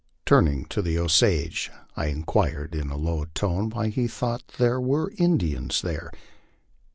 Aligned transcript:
Turning 0.25 0.65
to 0.65 0.81
the 0.81 0.97
Osage, 0.97 1.69
I 1.95 2.07
inquired 2.07 2.73
in 2.73 2.89
a 2.89 2.97
low 2.97 3.25
tone 3.35 3.69
why 3.69 3.89
he 3.89 4.07
thought 4.07 4.47
there 4.57 4.81
were 4.81 5.13
Indians 5.19 5.83
there. 5.83 6.11